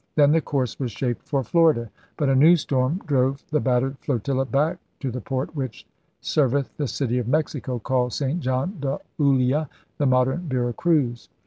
[0.15, 1.91] Then the course was shaped for Florida.
[2.17, 5.85] But a new storm drove the battered flotilla back to *the port which
[6.21, 8.39] serveth the city of Mexico, called St.
[8.39, 9.69] John de Ulua,'
[9.99, 11.29] the modern Vera Cruz.